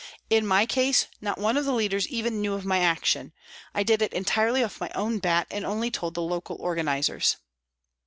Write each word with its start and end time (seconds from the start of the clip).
In 0.31 0.47
my 0.47 0.65
case 0.65 1.05
not 1.21 1.37
one 1.37 1.57
of 1.57 1.65
the 1.65 1.73
leaders 1.73 2.07
even 2.07 2.41
knew 2.41 2.55
of 2.55 2.65
my 2.65 2.79
action. 2.79 3.33
I 3.75 3.83
did 3.83 4.01
it 4.01 4.13
entirely 4.13 4.63
off 4.63 4.79
my 4.79 4.89
own 4.95 5.19
bat 5.19 5.45
and 5.51 5.63
only 5.63 5.91
told 5.91 6.15
the 6.15 6.23
local 6.23 6.57
organisers." 6.59 7.37